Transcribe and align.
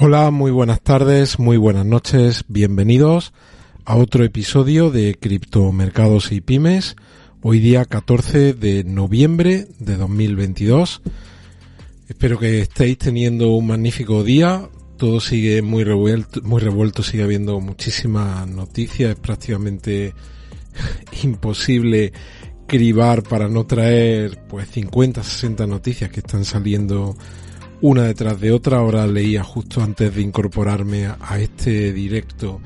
Hola, 0.00 0.30
muy 0.30 0.52
buenas 0.52 0.80
tardes, 0.80 1.40
muy 1.40 1.56
buenas 1.56 1.84
noches, 1.84 2.44
bienvenidos 2.46 3.32
a 3.84 3.96
otro 3.96 4.22
episodio 4.22 4.92
de 4.92 5.18
Criptomercados 5.18 6.30
y 6.30 6.40
Pymes, 6.40 6.94
hoy 7.42 7.58
día 7.58 7.84
14 7.84 8.54
de 8.54 8.84
noviembre 8.84 9.66
de 9.80 9.96
2022. 9.96 11.02
Espero 12.08 12.38
que 12.38 12.60
estéis 12.60 12.96
teniendo 12.96 13.50
un 13.50 13.66
magnífico 13.66 14.22
día, 14.22 14.68
todo 14.98 15.18
sigue 15.18 15.62
muy 15.62 15.82
revuelto, 15.82 16.42
muy 16.42 16.60
revuelto, 16.60 17.02
sigue 17.02 17.24
habiendo 17.24 17.58
muchísimas 17.58 18.46
noticias, 18.46 19.10
es 19.10 19.18
prácticamente 19.18 20.14
imposible 21.24 22.12
cribar 22.68 23.24
para 23.24 23.48
no 23.48 23.66
traer 23.66 24.44
pues 24.48 24.70
50, 24.70 25.24
60 25.24 25.66
noticias 25.66 26.08
que 26.08 26.20
están 26.20 26.44
saliendo 26.44 27.16
una 27.80 28.04
detrás 28.04 28.40
de 28.40 28.52
otra. 28.52 28.78
Ahora 28.78 29.06
leía 29.06 29.42
justo 29.42 29.82
antes 29.82 30.14
de 30.14 30.22
incorporarme 30.22 31.06
a, 31.06 31.38
este 31.38 31.92
directo 31.92 32.60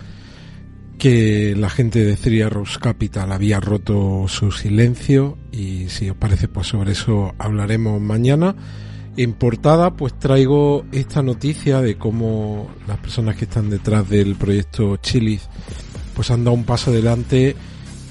que 0.98 1.54
la 1.56 1.68
gente 1.68 2.04
de 2.04 2.16
Three 2.16 2.44
Rose 2.48 2.78
Capital 2.78 3.32
había 3.32 3.58
roto 3.58 4.26
su 4.28 4.52
silencio 4.52 5.36
y 5.50 5.88
si 5.88 6.08
os 6.08 6.16
parece 6.16 6.48
pues 6.48 6.68
sobre 6.68 6.92
eso 6.92 7.34
hablaremos 7.38 8.00
mañana. 8.00 8.54
En 9.16 9.34
portada 9.34 9.94
pues 9.94 10.18
traigo 10.18 10.84
esta 10.92 11.22
noticia 11.22 11.80
de 11.80 11.96
cómo 11.96 12.70
las 12.86 12.98
personas 12.98 13.36
que 13.36 13.44
están 13.44 13.68
detrás 13.68 14.08
del 14.08 14.36
proyecto 14.36 14.96
Chilis 14.96 15.48
pues 16.14 16.30
han 16.30 16.44
dado 16.44 16.56
un 16.56 16.64
paso 16.64 16.90
adelante 16.90 17.56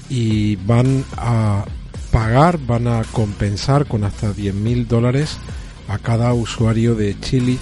y 0.08 0.56
van 0.56 1.04
a 1.16 1.64
pagar, 2.10 2.58
van 2.58 2.86
a 2.86 3.02
compensar 3.10 3.86
con 3.86 4.04
hasta 4.04 4.32
10.000 4.32 4.86
dólares 4.86 5.38
a 5.88 5.98
cada 5.98 6.32
usuario 6.32 6.94
de 6.94 7.18
Chili 7.20 7.58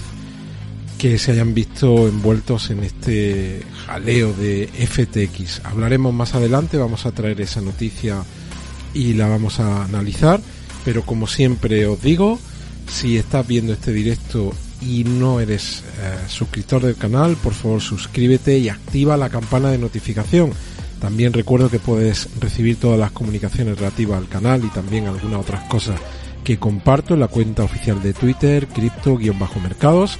que 0.97 1.17
se 1.17 1.31
hayan 1.31 1.55
visto 1.55 2.07
envueltos 2.07 2.69
en 2.69 2.83
este 2.83 3.63
jaleo 3.87 4.33
de 4.33 4.67
FTX. 4.67 5.61
Hablaremos 5.65 6.13
más 6.13 6.35
adelante, 6.35 6.77
vamos 6.77 7.07
a 7.07 7.11
traer 7.11 7.41
esa 7.41 7.59
noticia 7.59 8.23
y 8.93 9.13
la 9.13 9.27
vamos 9.27 9.59
a 9.59 9.83
analizar, 9.83 10.39
pero 10.85 11.03
como 11.03 11.25
siempre 11.25 11.87
os 11.87 11.99
digo, 12.03 12.37
si 12.87 13.17
estás 13.17 13.47
viendo 13.47 13.73
este 13.73 13.91
directo 13.93 14.53
y 14.79 15.03
no 15.03 15.39
eres 15.39 15.83
eh, 15.99 16.17
suscriptor 16.27 16.83
del 16.83 16.95
canal, 16.95 17.35
por 17.35 17.53
favor 17.53 17.81
suscríbete 17.81 18.59
y 18.59 18.69
activa 18.69 19.17
la 19.17 19.29
campana 19.29 19.71
de 19.71 19.79
notificación. 19.79 20.51
También 20.99 21.33
recuerdo 21.33 21.71
que 21.71 21.79
puedes 21.79 22.29
recibir 22.39 22.75
todas 22.75 22.99
las 22.99 23.11
comunicaciones 23.11 23.79
relativas 23.79 24.19
al 24.19 24.27
canal 24.27 24.63
y 24.63 24.67
también 24.67 25.07
algunas 25.07 25.41
otras 25.41 25.63
cosas 25.63 25.99
que 26.43 26.57
comparto 26.57 27.13
en 27.13 27.19
la 27.19 27.27
cuenta 27.27 27.63
oficial 27.63 28.01
de 28.01 28.13
Twitter, 28.13 28.67
cripto-mercados 28.67 30.17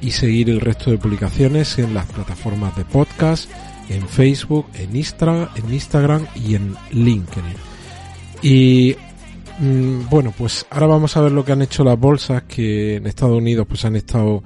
y 0.00 0.10
seguir 0.10 0.50
el 0.50 0.60
resto 0.60 0.90
de 0.90 0.98
publicaciones 0.98 1.78
en 1.78 1.94
las 1.94 2.06
plataformas 2.06 2.76
de 2.76 2.84
podcast, 2.84 3.50
en 3.88 4.06
Facebook, 4.08 4.66
en, 4.74 4.90
en 4.90 5.74
Instagram 5.74 6.26
y 6.34 6.54
en 6.56 6.74
LinkedIn. 6.90 7.54
Y 8.42 8.96
mm, 9.60 10.08
bueno, 10.10 10.34
pues 10.36 10.66
ahora 10.70 10.86
vamos 10.86 11.16
a 11.16 11.20
ver 11.20 11.32
lo 11.32 11.44
que 11.44 11.52
han 11.52 11.62
hecho 11.62 11.84
las 11.84 11.98
bolsas 11.98 12.42
que 12.42 12.96
en 12.96 13.06
Estados 13.06 13.38
Unidos 13.38 13.66
pues 13.68 13.84
han 13.84 13.96
estado 13.96 14.42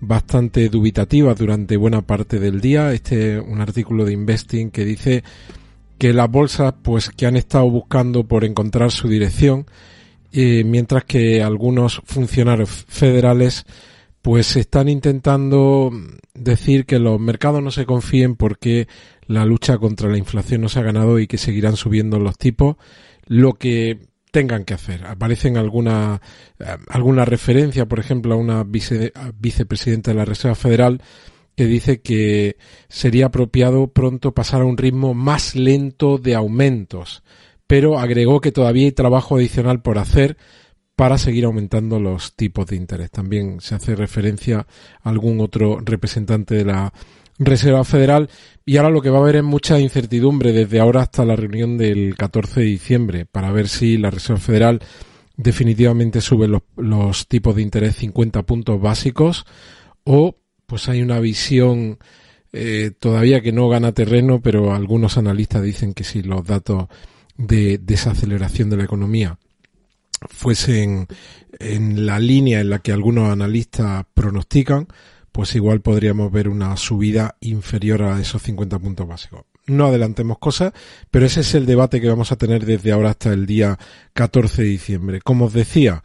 bastante 0.00 0.68
dubitativas 0.68 1.36
durante 1.36 1.76
buena 1.76 2.02
parte 2.02 2.38
del 2.38 2.60
día. 2.60 2.92
Este 2.92 3.36
es 3.36 3.44
un 3.46 3.60
artículo 3.60 4.04
de 4.04 4.12
Investing 4.12 4.70
que 4.70 4.84
dice 4.84 5.24
que 5.98 6.12
las 6.12 6.30
bolsas 6.30 6.74
pues 6.82 7.10
que 7.10 7.26
han 7.26 7.36
estado 7.36 7.68
buscando 7.70 8.24
por 8.24 8.44
encontrar 8.44 8.90
su 8.90 9.08
dirección 9.08 9.66
mientras 10.32 11.04
que 11.04 11.42
algunos 11.42 12.02
funcionarios 12.04 12.70
federales 12.88 13.64
pues 14.22 14.56
están 14.56 14.88
intentando 14.88 15.90
decir 16.34 16.84
que 16.84 16.98
los 16.98 17.18
mercados 17.18 17.62
no 17.62 17.70
se 17.70 17.86
confíen 17.86 18.36
porque 18.36 18.86
la 19.26 19.44
lucha 19.44 19.78
contra 19.78 20.10
la 20.10 20.18
inflación 20.18 20.60
no 20.60 20.68
se 20.68 20.80
ha 20.80 20.82
ganado 20.82 21.18
y 21.18 21.26
que 21.26 21.38
seguirán 21.38 21.76
subiendo 21.76 22.18
los 22.18 22.36
tipos, 22.36 22.76
lo 23.26 23.54
que 23.54 24.00
tengan 24.30 24.64
que 24.64 24.74
hacer. 24.74 25.04
Aparecen 25.06 25.56
alguna, 25.56 26.20
eh, 26.58 26.64
alguna 26.88 27.24
referencia, 27.24 27.86
por 27.86 27.98
ejemplo, 27.98 28.34
a 28.34 28.38
una 28.38 28.64
vicepresidenta 28.64 30.10
de 30.10 30.16
la 30.16 30.24
Reserva 30.24 30.54
Federal 30.54 31.02
que 31.56 31.66
dice 31.66 32.00
que 32.00 32.56
sería 32.88 33.26
apropiado 33.26 33.88
pronto 33.88 34.32
pasar 34.32 34.62
a 34.62 34.66
un 34.66 34.76
ritmo 34.76 35.14
más 35.14 35.54
lento 35.54 36.18
de 36.18 36.34
aumentos 36.34 37.22
pero 37.70 38.00
agregó 38.00 38.40
que 38.40 38.50
todavía 38.50 38.86
hay 38.86 38.90
trabajo 38.90 39.36
adicional 39.36 39.80
por 39.80 39.98
hacer 39.98 40.36
para 40.96 41.18
seguir 41.18 41.44
aumentando 41.44 42.00
los 42.00 42.34
tipos 42.34 42.66
de 42.66 42.74
interés. 42.74 43.12
También 43.12 43.60
se 43.60 43.76
hace 43.76 43.94
referencia 43.94 44.66
a 45.00 45.08
algún 45.08 45.40
otro 45.40 45.78
representante 45.78 46.56
de 46.56 46.64
la 46.64 46.92
Reserva 47.38 47.84
Federal 47.84 48.28
y 48.66 48.76
ahora 48.76 48.90
lo 48.90 49.00
que 49.00 49.10
va 49.10 49.18
a 49.18 49.22
haber 49.22 49.36
es 49.36 49.44
mucha 49.44 49.78
incertidumbre 49.78 50.50
desde 50.50 50.80
ahora 50.80 51.02
hasta 51.02 51.24
la 51.24 51.36
reunión 51.36 51.78
del 51.78 52.16
14 52.16 52.58
de 52.58 52.66
diciembre 52.66 53.24
para 53.24 53.52
ver 53.52 53.68
si 53.68 53.98
la 53.98 54.10
Reserva 54.10 54.40
Federal 54.40 54.80
definitivamente 55.36 56.20
sube 56.20 56.48
los, 56.48 57.28
tipos 57.28 57.54
de 57.54 57.62
interés 57.62 57.94
50 57.94 58.42
puntos 58.42 58.80
básicos 58.80 59.46
o 60.02 60.34
pues 60.66 60.88
hay 60.88 61.02
una 61.02 61.20
visión 61.20 61.98
eh, 62.52 62.90
todavía 62.98 63.40
que 63.40 63.52
no 63.52 63.68
gana 63.68 63.92
terreno 63.92 64.40
pero 64.42 64.74
algunos 64.74 65.16
analistas 65.18 65.62
dicen 65.62 65.94
que 65.94 66.02
si 66.02 66.24
los 66.24 66.44
datos 66.44 66.88
de 67.40 67.78
desaceleración 67.78 68.68
de 68.70 68.76
la 68.76 68.84
economía 68.84 69.38
fuesen 70.28 71.06
en 71.58 72.04
la 72.04 72.18
línea 72.18 72.60
en 72.60 72.70
la 72.70 72.80
que 72.80 72.92
algunos 72.92 73.30
analistas 73.30 74.04
pronostican, 74.12 74.88
pues 75.32 75.54
igual 75.54 75.80
podríamos 75.80 76.30
ver 76.30 76.48
una 76.48 76.76
subida 76.76 77.36
inferior 77.40 78.02
a 78.02 78.20
esos 78.20 78.42
50 78.42 78.78
puntos 78.78 79.08
básicos. 79.08 79.44
No 79.66 79.86
adelantemos 79.86 80.38
cosas, 80.38 80.72
pero 81.10 81.24
ese 81.26 81.40
es 81.40 81.54
el 81.54 81.64
debate 81.64 82.00
que 82.00 82.08
vamos 82.08 82.32
a 82.32 82.36
tener 82.36 82.66
desde 82.66 82.92
ahora 82.92 83.10
hasta 83.10 83.32
el 83.32 83.46
día 83.46 83.78
14 84.12 84.62
de 84.62 84.68
diciembre. 84.68 85.20
Como 85.22 85.46
os 85.46 85.52
decía, 85.52 86.02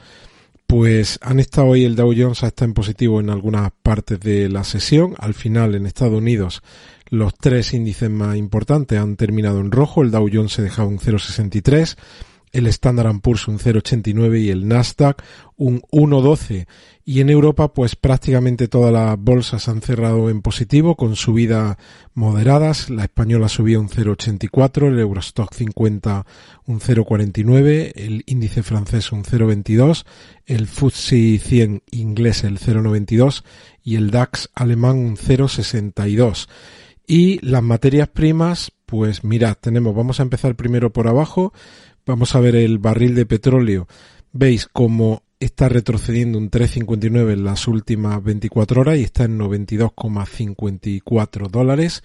pues 0.68 1.20
han 1.22 1.40
estado 1.40 1.68
hoy 1.68 1.86
el 1.86 1.96
Dow 1.96 2.14
Jones 2.16 2.44
está 2.44 2.66
en 2.66 2.74
positivo 2.74 3.20
en 3.20 3.30
algunas 3.30 3.72
partes 3.84 4.20
de 4.20 4.50
la 4.50 4.64
sesión. 4.64 5.16
Al 5.18 5.34
final 5.34 5.76
en 5.76 5.86
Estados 5.86 6.18
Unidos 6.18 6.64
los 7.10 7.36
tres 7.36 7.74
índices 7.74 8.10
más 8.10 8.36
importantes 8.36 9.00
han 9.00 9.16
terminado 9.16 9.60
en 9.60 9.72
rojo. 9.72 10.02
El 10.02 10.12
Dow 10.12 10.28
Jones 10.32 10.54
se 10.54 10.64
dejaba 10.64 10.88
un 10.88 11.00
0,63, 11.00 11.96
el 12.56 12.68
Standard 12.68 13.20
Poor's 13.20 13.48
un 13.48 13.60
0,89 13.60 14.42
y 14.42 14.50
el 14.50 14.68
Nasdaq 14.68 15.22
un 15.58 15.82
1,12. 15.92 16.68
Y 17.04 17.22
en 17.22 17.30
Europa, 17.30 17.74
pues 17.74 17.96
prácticamente 17.96 18.68
todas 18.68 18.92
las 18.92 19.18
bolsas 19.20 19.68
han 19.68 19.82
cerrado 19.82 20.30
en 20.30 20.42
positivo 20.42 20.96
con 20.96 21.16
subidas 21.16 21.78
moderadas. 22.14 22.90
La 22.90 23.04
española 23.04 23.50
subía 23.50 23.80
un 23.80 23.90
0,84, 23.90 24.88
el 24.88 25.00
Eurostock 25.00 25.54
50 25.54 26.26
un 26.66 26.80
0,49, 26.80 27.92
el 27.96 28.24
índice 28.26 28.64
francés 28.64 29.12
un 29.12 29.24
0,22, 29.24 30.06
el 30.46 30.68
FTSE 30.68 31.38
100 31.38 31.84
inglés 31.92 32.44
el 32.44 32.58
0,92 32.58 33.44
y 33.84 33.98
el 33.98 34.12
DAX 34.12 34.50
alemán 34.56 34.98
un 34.98 35.18
0,62. 35.18 36.48
Y 37.08 37.46
las 37.46 37.62
materias 37.62 38.08
primas, 38.08 38.72
pues 38.86 39.24
mirad, 39.24 39.58
tenemos, 39.60 39.96
vamos 39.96 40.20
a 40.20 40.24
empezar 40.24 40.56
primero 40.56 40.92
por 40.92 41.08
abajo, 41.08 41.54
vamos 42.06 42.36
a 42.36 42.40
ver 42.40 42.56
el 42.56 42.80
barril 42.80 43.16
de 43.16 43.26
petróleo. 43.26 43.88
Veis 44.32 44.68
cómo 44.72 45.24
está 45.40 45.68
retrocediendo 45.70 46.38
un 46.38 46.52
3,59 46.52 47.34
en 47.34 47.44
las 47.44 47.68
últimas 47.68 48.24
24 48.24 48.82
horas 48.82 48.98
y 48.98 49.04
está 49.04 49.24
en 49.26 49.40
92,54 49.40 51.50
dólares. 51.50 52.04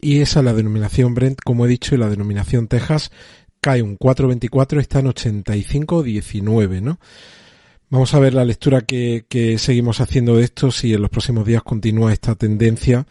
Y 0.00 0.20
esa 0.20 0.40
es 0.40 0.44
la 0.44 0.54
denominación 0.54 1.14
Brent, 1.14 1.40
como 1.44 1.66
he 1.66 1.68
dicho, 1.68 1.94
y 1.94 1.98
la 1.98 2.08
denominación 2.08 2.68
Texas 2.68 3.10
cae 3.60 3.82
un 3.82 3.98
4,24, 3.98 4.80
está 4.80 5.00
en 5.00 5.06
85,19, 5.06 6.80
¿no? 6.80 6.98
Vamos 7.90 8.14
a 8.14 8.20
ver 8.20 8.32
la 8.32 8.44
lectura 8.44 8.82
que, 8.82 9.26
que 9.28 9.58
seguimos 9.58 10.00
haciendo 10.00 10.36
de 10.36 10.44
esto, 10.44 10.70
si 10.70 10.94
en 10.94 11.02
los 11.02 11.10
próximos 11.10 11.44
días 11.44 11.62
continúa 11.62 12.12
esta 12.12 12.36
tendencia 12.36 13.06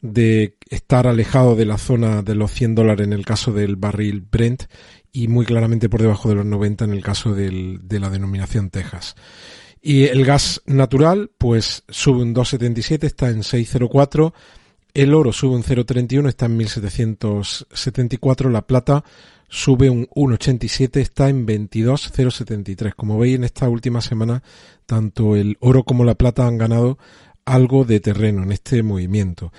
de 0.00 0.54
estar 0.70 1.06
alejado 1.06 1.56
de 1.56 1.66
la 1.66 1.76
zona 1.76 2.22
de 2.22 2.34
los 2.34 2.52
100 2.52 2.76
dólares 2.76 3.06
en 3.06 3.12
el 3.12 3.26
caso 3.26 3.52
del 3.52 3.76
barril 3.76 4.22
Brent 4.22 4.64
y 5.12 5.28
muy 5.28 5.44
claramente 5.44 5.88
por 5.88 6.00
debajo 6.00 6.28
de 6.28 6.36
los 6.36 6.46
90 6.46 6.84
en 6.84 6.92
el 6.92 7.02
caso 7.02 7.34
del, 7.34 7.80
de 7.82 8.00
la 8.00 8.08
denominación 8.08 8.70
Texas. 8.70 9.16
Y 9.82 10.04
el 10.04 10.24
gas 10.24 10.62
natural, 10.66 11.32
pues 11.36 11.82
sube 11.88 12.22
un 12.22 12.34
2,77, 12.34 13.04
está 13.04 13.30
en 13.30 13.40
6,04. 13.40 14.32
El 14.92 15.14
oro 15.14 15.32
sube 15.32 15.56
un 15.56 15.62
0,31, 15.62 16.28
está 16.28 16.46
en 16.46 16.58
1.774. 16.58 18.50
La 18.50 18.66
plata 18.66 19.04
sube 19.48 19.90
un 19.90 20.06
1,87, 20.08 21.00
está 21.00 21.28
en 21.28 21.46
22,073. 21.46 22.94
Como 22.94 23.18
veis, 23.18 23.36
en 23.36 23.44
esta 23.44 23.68
última 23.68 24.00
semana, 24.02 24.42
tanto 24.86 25.34
el 25.34 25.56
oro 25.60 25.84
como 25.84 26.04
la 26.04 26.14
plata 26.14 26.46
han 26.46 26.58
ganado 26.58 26.98
algo 27.46 27.84
de 27.84 28.00
terreno 28.00 28.42
en 28.42 28.52
este 28.52 28.82
movimiento. 28.82 29.52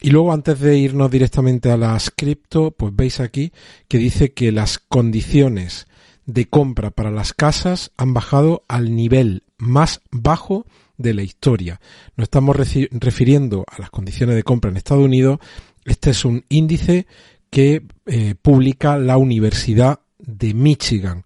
Y 0.00 0.10
luego, 0.10 0.32
antes 0.32 0.60
de 0.60 0.78
irnos 0.78 1.10
directamente 1.10 1.70
a 1.70 1.76
las 1.76 2.10
cripto, 2.10 2.70
pues 2.70 2.94
veis 2.94 3.20
aquí 3.20 3.52
que 3.88 3.98
dice 3.98 4.32
que 4.32 4.52
las 4.52 4.78
condiciones 4.78 5.86
de 6.24 6.46
compra 6.46 6.90
para 6.90 7.10
las 7.10 7.32
casas 7.32 7.90
han 7.96 8.14
bajado 8.14 8.64
al 8.68 8.94
nivel 8.94 9.44
más 9.56 10.02
bajo 10.10 10.66
de 10.98 11.14
la 11.14 11.22
historia. 11.22 11.80
Nos 12.16 12.24
estamos 12.24 12.56
refiriendo 12.56 13.64
a 13.66 13.80
las 13.80 13.90
condiciones 13.90 14.36
de 14.36 14.42
compra 14.42 14.70
en 14.70 14.76
Estados 14.76 15.04
Unidos. 15.04 15.38
Este 15.84 16.10
es 16.10 16.24
un 16.24 16.44
índice 16.48 17.06
que 17.50 17.82
eh, 18.06 18.34
publica 18.40 18.98
la 18.98 19.16
Universidad 19.16 20.00
de 20.18 20.54
Michigan. 20.54 21.22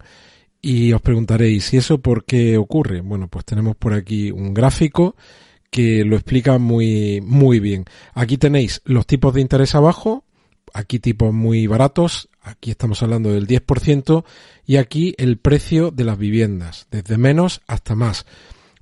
Y 0.61 0.93
os 0.93 1.01
preguntaréis, 1.01 1.73
¿y 1.73 1.77
eso 1.77 1.97
por 1.97 2.23
qué 2.23 2.57
ocurre? 2.57 3.01
Bueno, 3.01 3.27
pues 3.27 3.43
tenemos 3.43 3.75
por 3.75 3.93
aquí 3.93 4.31
un 4.31 4.53
gráfico 4.53 5.15
que 5.73 6.05
lo 6.05 6.15
explica 6.15 6.59
muy, 6.59 7.19
muy 7.21 7.59
bien. 7.59 7.85
Aquí 8.13 8.37
tenéis 8.37 8.83
los 8.85 9.07
tipos 9.07 9.33
de 9.33 9.41
interés 9.41 9.73
abajo, 9.73 10.23
aquí 10.71 10.99
tipos 10.99 11.33
muy 11.33 11.65
baratos, 11.65 12.29
aquí 12.43 12.69
estamos 12.69 13.01
hablando 13.01 13.33
del 13.33 13.47
10%, 13.47 14.23
y 14.67 14.75
aquí 14.75 15.15
el 15.17 15.39
precio 15.39 15.89
de 15.89 16.03
las 16.03 16.19
viviendas, 16.19 16.85
desde 16.91 17.17
menos 17.17 17.61
hasta 17.65 17.95
más. 17.95 18.27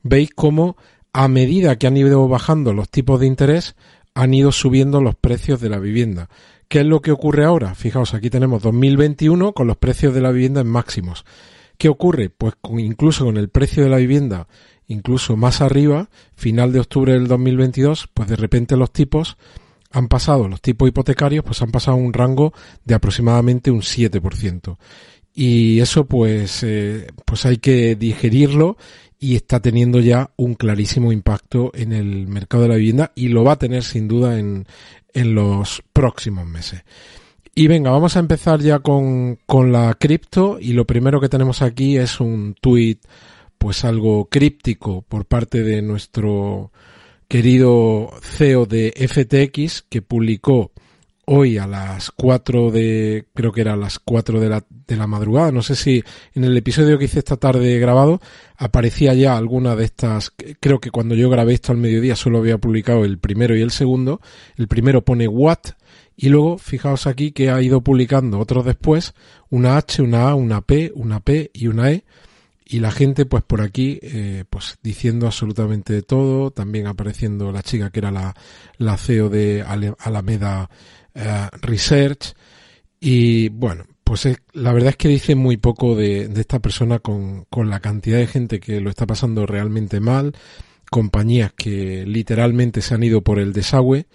Veis 0.04 0.32
cómo 0.36 0.76
a 1.14 1.30
medida 1.30 1.78
que 1.78 1.88
han 1.88 1.96
ido 1.96 2.28
bajando 2.28 2.74
los 2.74 2.90
tipos 2.90 3.22
de 3.22 3.28
interés, 3.28 3.78
han 4.14 4.34
ido 4.34 4.52
subiendo 4.52 5.00
los 5.00 5.16
precios 5.16 5.62
de 5.62 5.70
la 5.70 5.80
vivienda. 5.80 6.28
¿Qué 6.68 6.82
es 6.82 6.86
lo 6.86 7.02
que 7.02 7.12
ocurre 7.12 7.46
ahora? 7.46 7.74
Fijaos, 7.74 8.14
aquí 8.14 8.30
tenemos 8.30 8.64
2021 8.64 9.54
con 9.54 9.66
los 9.66 9.78
precios 9.78 10.14
de 10.14 10.20
la 10.20 10.32
vivienda 10.32 10.60
en 10.60 10.68
máximos. 10.68 11.24
¿Qué 11.78 11.88
ocurre? 11.88 12.30
Pues 12.30 12.56
incluso 12.78 13.24
con 13.24 13.38
el 13.38 13.48
precio 13.48 13.82
de 13.82 13.90
la 13.90 13.98
vivienda 13.98 14.50
incluso 14.92 15.36
más 15.36 15.62
arriba, 15.62 16.10
final 16.36 16.72
de 16.72 16.80
octubre 16.80 17.14
del 17.14 17.28
2022, 17.28 18.10
pues 18.14 18.30
de 18.30 18.36
repente 18.36 18.78
los 18.78 18.92
tipos 18.92 19.38
han 19.92 20.08
pasado, 20.08 20.48
los 20.48 20.62
tipos 20.62 20.88
hipotecarios, 20.88 21.44
pues 21.44 21.62
han 21.62 21.72
pasado 21.72 21.98
un 21.98 22.14
rango 22.14 22.54
de 22.86 22.96
aproximadamente 22.96 23.72
un 23.72 23.82
7%. 23.82 24.78
Y 25.34 25.80
eso 25.80 26.06
pues, 26.06 26.64
eh, 26.64 27.08
pues 27.26 27.46
hay 27.46 27.58
que 27.58 27.96
digerirlo 27.96 28.78
y 29.20 29.36
está 29.36 29.60
teniendo 29.60 30.00
ya 30.00 30.32
un 30.36 30.56
clarísimo 30.56 31.12
impacto 31.12 31.72
en 31.74 31.94
el 31.94 32.28
mercado 32.28 32.64
de 32.64 32.70
la 32.70 32.76
vivienda 32.76 33.12
y 33.16 33.30
lo 33.30 33.44
va 33.44 33.54
a 33.54 33.60
tener 33.60 33.84
sin 33.84 34.08
duda 34.08 34.40
en, 34.40 34.66
en 35.14 35.36
los 35.36 35.84
próximos 35.94 36.46
meses. 36.46 36.84
Y 37.54 37.68
venga, 37.68 37.92
vamos 37.92 38.16
a 38.16 38.20
empezar 38.20 38.62
ya 38.62 38.80
con, 38.80 39.38
con 39.46 39.72
la 39.72 39.94
cripto 39.94 40.58
y 40.60 40.74
lo 40.74 40.86
primero 40.86 41.20
que 41.20 41.30
tenemos 41.30 41.62
aquí 41.62 41.98
es 41.98 42.20
un 42.20 42.56
tweet 42.60 42.98
pues 43.62 43.86
algo 43.86 44.25
críptico 44.25 45.06
por 45.08 45.25
parte 45.25 45.62
de 45.62 45.84
nuestro 45.84 46.72
querido 47.28 48.10
CEO 48.24 48.66
de 48.66 48.92
FTX 48.92 49.84
que 49.88 50.02
publicó 50.02 50.72
hoy 51.25 51.60
a 51.60 51.68
las 51.68 52.10
4 52.10 52.72
de, 52.72 53.28
creo 53.36 53.52
que 53.52 53.62
era 53.62 53.74
a 53.74 53.78
las 53.78 54.00
4 54.00 54.40
de 54.40 54.50
la, 54.50 54.66
de 54.88 54.96
la 54.96 55.06
madrugada, 55.06 55.52
no 55.52 55.62
sé 55.62 55.75
si 55.75 56.04
en 56.34 56.44
el 56.44 56.58
episodio 56.58 56.98
que 56.98 57.06
hice 57.06 57.19
esta 57.19 57.38
tarde 57.38 57.78
grabado 57.78 58.19
aparecía 58.58 59.13
ya 59.13 59.38
alguna 59.38 59.75
de 59.75 59.86
estas, 59.86 60.34
creo 60.60 60.80
que 60.80 60.90
cuando 60.90 61.14
yo 61.14 61.30
grabé 61.30 61.54
esto 61.54 61.72
al 61.72 61.78
mediodía 61.78 62.16
solo 62.16 62.40
había 62.40 62.57
publicado 62.57 63.06
el 63.06 63.19
primero 63.19 63.56
y 63.56 63.62
el 63.62 63.69
segundo, 63.69 64.22
el 64.57 64.68
primero 64.68 65.06
pone 65.06 65.28
what 65.28 65.60
y 66.18 66.30
luego 66.30 66.57
fijaos 66.57 67.06
aquí 67.06 67.31
que 67.31 67.52
ha 67.52 67.62
ido 67.62 67.81
publicando 67.81 68.40
otros 68.40 68.66
después, 68.66 69.14
una 69.52 69.78
H, 69.78 70.02
una 70.02 70.30
A, 70.30 70.36
una 70.36 70.62
P, 70.62 70.92
una 70.96 71.19
P 71.19 71.52
y 71.54 71.68
una 71.68 71.92
E, 71.92 72.04
y 72.71 72.79
la 72.79 72.91
gente 72.91 73.25
pues 73.25 73.44
por 73.44 73.62
aquí 73.62 74.00
eh, 74.01 74.45
pues 74.50 74.77
diciendo 74.81 75.25
absolutamente 75.27 76.01
todo 76.03 76.51
también 76.51 76.88
apareciendo 76.88 77.51
la 77.51 77.63
chica 77.63 77.89
que 77.89 78.00
era 78.00 78.12
la, 78.12 78.33
la 78.77 78.97
CEO 78.97 79.27
de 79.27 79.62
Alameda 80.00 80.69
eh, 81.13 81.47
Research. 81.62 82.33
Y 83.01 83.50
bueno 83.50 83.83
pues 84.06 84.27
la 84.53 84.71
verdad 84.71 84.91
es 84.91 84.97
que 84.97 85.09
dice 85.09 85.35
muy 85.35 85.57
poco 85.57 85.95
de, 85.95 86.29
de 86.29 86.41
esta 86.41 86.59
persona 86.59 87.00
con, 87.00 87.44
con 87.50 87.69
la 87.69 87.81
cantidad 87.81 88.18
de 88.18 88.27
gente 88.27 88.62
que 88.62 88.79
lo 88.79 88.89
está 88.89 89.06
pasando 89.06 89.45
realmente 89.45 90.00
mal 90.00 90.33
compañías 90.89 91.53
que 91.53 92.06
literalmente 92.06 92.81
se 92.81 92.94
han 92.94 93.03
ido 93.03 93.21
por 93.21 93.39
el 93.39 93.53
desagüe. 93.53 94.07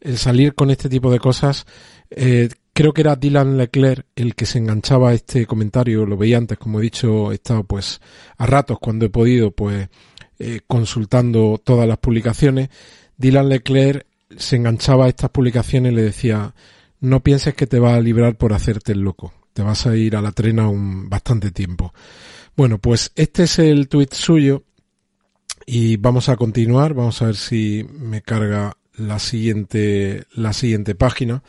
El 0.00 0.18
salir 0.18 0.54
con 0.54 0.70
este 0.70 0.88
tipo 0.88 1.10
de 1.10 1.18
cosas 1.18 1.64
eh, 2.10 2.48
creo 2.72 2.92
que 2.92 3.02
era 3.02 3.16
Dylan 3.16 3.56
Leclerc 3.56 4.06
el 4.16 4.34
que 4.34 4.46
se 4.46 4.58
enganchaba 4.58 5.10
a 5.10 5.14
este 5.14 5.46
comentario, 5.46 6.06
lo 6.06 6.16
veía 6.16 6.38
antes, 6.38 6.58
como 6.58 6.78
he 6.78 6.82
dicho, 6.82 7.32
he 7.32 7.36
estado 7.36 7.64
pues 7.64 8.00
a 8.38 8.46
ratos 8.46 8.78
cuando 8.80 9.06
he 9.06 9.10
podido 9.10 9.50
pues 9.50 9.88
eh, 10.38 10.60
consultando 10.66 11.60
todas 11.62 11.86
las 11.86 11.98
publicaciones. 11.98 12.70
Dylan 13.16 13.48
Leclerc 13.48 14.06
se 14.36 14.56
enganchaba 14.56 15.06
a 15.06 15.08
estas 15.08 15.30
publicaciones 15.30 15.92
y 15.92 15.96
le 15.96 16.02
decía, 16.02 16.54
no 17.00 17.22
pienses 17.22 17.54
que 17.54 17.66
te 17.66 17.78
va 17.78 17.94
a 17.94 18.00
librar 18.00 18.36
por 18.36 18.52
hacerte 18.52 18.92
el 18.92 19.00
loco, 19.00 19.32
te 19.52 19.62
vas 19.62 19.86
a 19.86 19.96
ir 19.96 20.16
a 20.16 20.22
la 20.22 20.32
trena 20.32 20.68
un 20.68 21.08
bastante 21.10 21.50
tiempo. 21.50 21.92
Bueno, 22.56 22.78
pues 22.78 23.12
este 23.14 23.44
es 23.44 23.58
el 23.58 23.88
tweet 23.88 24.08
suyo 24.12 24.64
y 25.66 25.96
vamos 25.96 26.28
a 26.28 26.36
continuar, 26.36 26.94
vamos 26.94 27.20
a 27.22 27.26
ver 27.26 27.36
si 27.36 27.86
me 27.92 28.22
carga 28.22 28.76
la 28.96 29.18
siguiente, 29.18 30.24
la 30.34 30.52
siguiente 30.52 30.94
página 30.94 31.42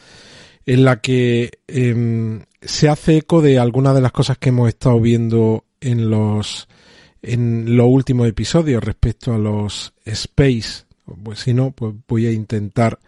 en 0.66 0.86
la 0.86 1.02
que 1.02 1.60
em, 1.68 2.44
se 2.62 2.90
hace 2.90 3.18
eco 3.18 3.42
de 3.42 3.60
algunas 3.60 3.96
de 3.96 4.02
las 4.02 4.12
cosas 4.12 4.38
que 4.38 4.50
hemos 4.50 4.70
estado 4.70 5.00
viendo 5.00 5.66
en 5.82 6.10
los 6.10 6.68
en 7.22 7.78
los 7.78 7.88
últimos 7.88 8.28
episodios 8.28 8.84
respecto 8.84 9.34
a 9.34 9.38
los 9.38 9.94
space. 10.06 10.86
Pues 11.24 11.40
si 11.40 11.54
no, 11.54 11.72
pues 11.72 11.94
voy 12.08 12.28
a 12.28 12.32
intentar. 12.32 13.00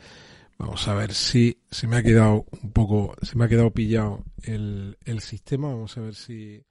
Vamos 0.58 0.88
a 0.88 0.94
ver 0.94 1.14
si 1.14 1.58
se 1.70 1.86
me 1.86 1.98
ha 1.98 2.04
quedado 2.04 2.46
un 2.64 2.72
poco, 2.72 3.14
se 3.22 3.38
me 3.38 3.46
ha 3.46 3.50
quedado 3.50 3.72
pillado 3.72 4.24
el, 4.44 4.98
el 5.04 5.20
sistema. 5.20 5.68
Vamos 5.68 5.98
a 5.98 6.02
ver 6.02 6.16
si. 6.16 6.64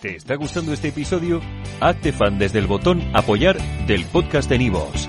¿Te 0.00 0.14
está 0.16 0.36
gustando 0.36 0.72
este 0.72 0.88
episodio? 0.88 1.40
Hazte 1.80 2.12
fan 2.12 2.38
desde 2.38 2.58
el 2.58 2.66
botón 2.66 3.02
apoyar 3.14 3.58
del 3.86 4.04
podcast 4.06 4.48
de 4.48 4.58
Nivos. 4.58 5.08